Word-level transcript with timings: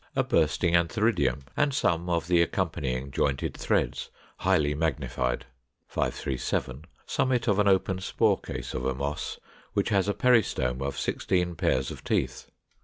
A 0.15 0.23
bursting 0.23 0.73
antheridium, 0.73 1.41
and 1.55 1.75
some 1.75 2.09
of 2.09 2.25
the 2.27 2.41
accompanying 2.41 3.11
jointed 3.11 3.55
threads, 3.55 4.09
highly 4.37 4.73
magnified. 4.73 5.45
537. 5.89 6.85
Summit 7.05 7.47
of 7.47 7.59
an 7.59 7.67
open 7.67 7.99
spore 7.99 8.39
case 8.39 8.73
of 8.73 8.83
a 8.83 8.95
Moss, 8.95 9.37
which 9.73 9.89
has 9.89 10.07
a 10.09 10.15
peristome 10.15 10.81
of 10.81 10.97
16 10.97 11.53
pairs 11.53 11.91
of 11.91 12.03
teeth. 12.03 12.47